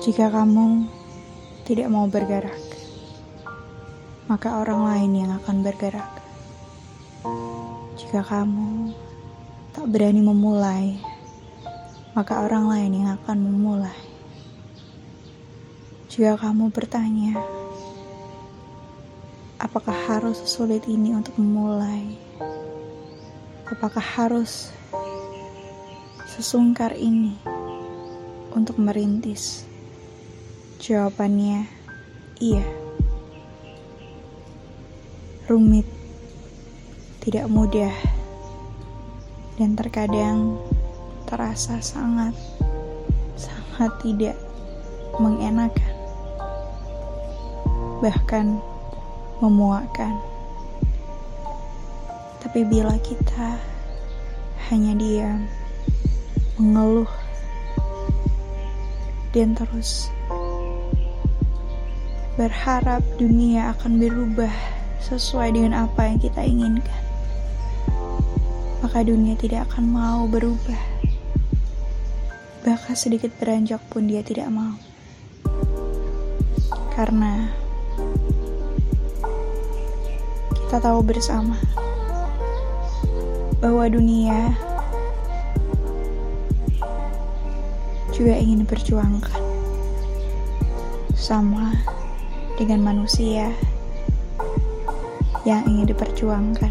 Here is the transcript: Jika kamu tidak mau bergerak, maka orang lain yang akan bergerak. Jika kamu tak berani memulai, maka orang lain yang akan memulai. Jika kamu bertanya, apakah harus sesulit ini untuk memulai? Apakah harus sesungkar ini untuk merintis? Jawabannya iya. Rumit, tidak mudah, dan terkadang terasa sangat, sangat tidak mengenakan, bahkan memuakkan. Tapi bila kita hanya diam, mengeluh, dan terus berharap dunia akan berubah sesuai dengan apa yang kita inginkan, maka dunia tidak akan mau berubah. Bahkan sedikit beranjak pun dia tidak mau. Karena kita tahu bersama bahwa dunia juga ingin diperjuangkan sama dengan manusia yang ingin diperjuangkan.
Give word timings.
Jika 0.00 0.32
kamu 0.32 0.88
tidak 1.68 1.92
mau 1.92 2.08
bergerak, 2.08 2.56
maka 4.32 4.64
orang 4.64 4.88
lain 4.88 5.12
yang 5.12 5.30
akan 5.36 5.60
bergerak. 5.60 6.08
Jika 8.00 8.24
kamu 8.24 8.96
tak 9.76 9.84
berani 9.92 10.24
memulai, 10.24 10.96
maka 12.16 12.48
orang 12.48 12.72
lain 12.72 12.92
yang 12.96 13.12
akan 13.20 13.44
memulai. 13.44 14.00
Jika 16.08 16.40
kamu 16.48 16.72
bertanya, 16.72 17.36
apakah 19.60 20.00
harus 20.08 20.40
sesulit 20.40 20.88
ini 20.88 21.12
untuk 21.12 21.36
memulai? 21.36 22.16
Apakah 23.68 24.00
harus 24.00 24.72
sesungkar 26.24 26.96
ini 26.96 27.36
untuk 28.56 28.80
merintis? 28.80 29.68
Jawabannya 30.80 31.68
iya. 32.40 32.64
Rumit, 35.44 35.84
tidak 37.20 37.52
mudah, 37.52 37.92
dan 39.60 39.76
terkadang 39.76 40.56
terasa 41.28 41.84
sangat, 41.84 42.32
sangat 43.36 43.92
tidak 44.00 44.40
mengenakan, 45.20 45.94
bahkan 48.00 48.56
memuakkan. 49.44 50.16
Tapi 52.40 52.64
bila 52.64 52.96
kita 53.04 53.60
hanya 54.72 54.96
diam, 54.96 55.44
mengeluh, 56.56 57.12
dan 59.36 59.52
terus 59.52 60.08
berharap 62.40 63.04
dunia 63.20 63.68
akan 63.76 64.00
berubah 64.00 64.48
sesuai 65.04 65.60
dengan 65.60 65.84
apa 65.84 66.08
yang 66.08 66.16
kita 66.16 66.40
inginkan, 66.40 67.02
maka 68.80 69.04
dunia 69.04 69.36
tidak 69.36 69.68
akan 69.68 69.84
mau 69.92 70.24
berubah. 70.24 70.80
Bahkan 72.64 72.96
sedikit 72.96 73.28
beranjak 73.36 73.84
pun 73.92 74.08
dia 74.08 74.24
tidak 74.24 74.48
mau. 74.48 74.72
Karena 76.96 77.52
kita 80.64 80.80
tahu 80.80 81.04
bersama 81.04 81.60
bahwa 83.60 83.84
dunia 83.84 84.56
juga 88.16 88.32
ingin 88.32 88.64
diperjuangkan 88.64 89.44
sama 91.12 91.99
dengan 92.60 92.84
manusia 92.84 93.56
yang 95.48 95.64
ingin 95.64 95.88
diperjuangkan. 95.88 96.68